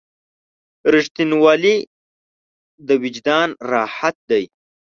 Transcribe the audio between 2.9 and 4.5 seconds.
وجدان راحت دی.